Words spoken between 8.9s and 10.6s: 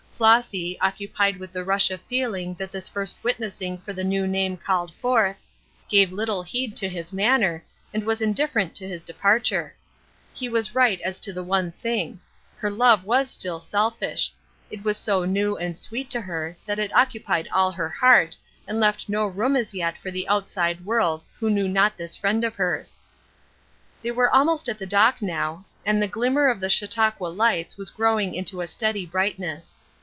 departure. He